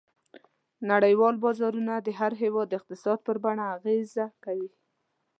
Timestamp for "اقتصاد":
2.79-3.19